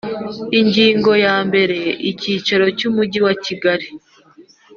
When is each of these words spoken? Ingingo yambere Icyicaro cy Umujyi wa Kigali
Ingingo 0.59 1.11
yambere 1.25 1.79
Icyicaro 2.09 2.65
cy 2.77 2.83
Umujyi 2.89 3.19
wa 3.25 3.33
Kigali 3.43 3.87